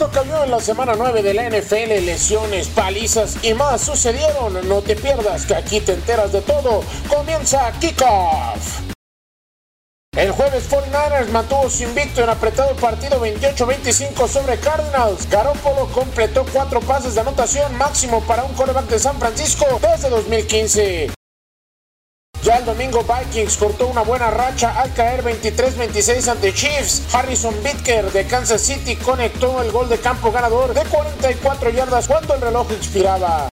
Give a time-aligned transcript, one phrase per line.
[0.00, 4.66] Esto cambió en la semana 9 de la NFL, lesiones, palizas y más sucedieron.
[4.66, 6.82] No te pierdas que aquí te enteras de todo.
[7.06, 8.80] Comienza Kickoff.
[10.16, 15.28] El jueves 49ers mantuvo su invicto en apretado partido 28-25 sobre Cardinals.
[15.28, 21.19] Garoppolo completó cuatro pases de anotación máximo para un quarterback de San Francisco desde 2015.
[22.42, 27.14] Ya el domingo Vikings cortó una buena racha al caer 23-26 ante Chiefs.
[27.14, 32.34] Harrison Bitker de Kansas City conectó el gol de campo ganador de 44 yardas cuando
[32.34, 33.50] el reloj expiraba.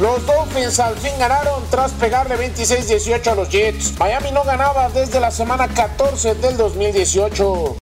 [0.00, 3.96] Los Dolphins al fin ganaron tras pegarle 26-18 a los Jets.
[3.98, 7.81] Miami no ganaba desde la semana 14 del 2018.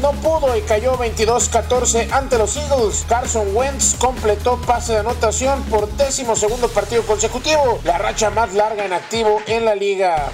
[0.00, 3.04] No pudo y cayó 22-14 ante los Eagles.
[3.08, 8.84] Carson Wentz completó pase de anotación por décimo segundo partido consecutivo, la racha más larga
[8.84, 10.32] en activo en la liga.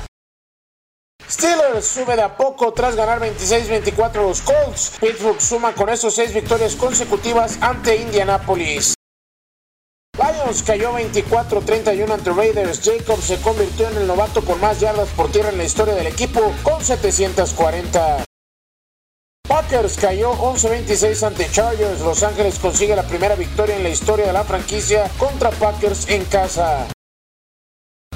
[1.29, 4.93] Steelers sube de a poco tras ganar 26-24 a los Colts.
[5.01, 8.95] Pittsburgh suma con esos seis victorias consecutivas ante Indianapolis.
[10.19, 12.83] Lions cayó 24-31 ante Raiders.
[12.85, 16.09] Jacobs se convirtió en el novato con más yardas por tierra en la historia del
[16.09, 18.25] equipo con 740.
[19.53, 22.01] Packers cayó 11-26 ante Chargers.
[22.01, 26.25] Los Ángeles consigue la primera victoria en la historia de la franquicia contra Packers en
[26.25, 26.89] casa.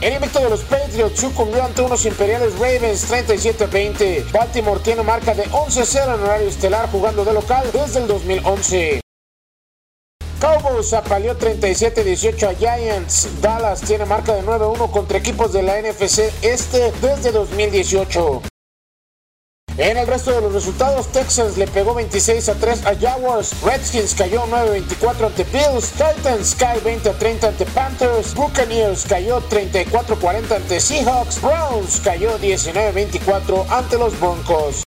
[0.01, 4.33] El invicto de los Patriots sucumbió ante unos imperiales Ravens 37-20.
[4.33, 9.01] Baltimore tiene marca de 11-0 en horario estelar jugando de local desde el 2011.
[10.41, 13.43] Cowboys apaleó 37-18 a Giants.
[13.43, 18.41] Dallas tiene marca de 9-1 contra equipos de la NFC Este desde 2018.
[19.79, 24.15] En el resto de los resultados, Texans le pegó 26 a 3 a Jaguars, Redskins
[24.15, 30.81] cayó 9-24 ante Bills, Titans cae 20 a 30 ante Panthers, Buccaneers cayó 34-40 ante
[30.81, 34.86] Seahawks, Browns cayó 19-24 ante los Broncos.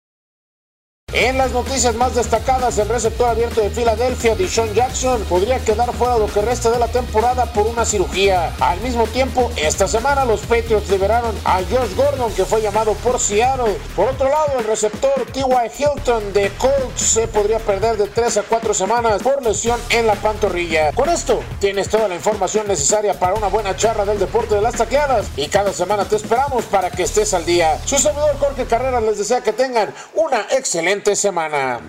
[1.13, 6.17] En las noticias más destacadas, el receptor abierto de Filadelfia, Deshaun Jackson, podría quedar fuera
[6.17, 8.53] lo que resta de la temporada por una cirugía.
[8.61, 13.19] Al mismo tiempo, esta semana los Patriots liberaron a Josh Gordon, que fue llamado por
[13.19, 13.75] Seattle.
[13.93, 15.83] Por otro lado, el receptor T.Y.
[15.83, 20.15] Hilton de Colts se podría perder de 3 a 4 semanas por lesión en la
[20.15, 20.93] pantorrilla.
[20.93, 24.75] Con esto, tienes toda la información necesaria para una buena charla del deporte de las
[24.75, 27.77] tacleadas y cada semana te esperamos para que estés al día.
[27.83, 31.81] Su servidor Jorge Carreras les desea que tengan una excelente semana.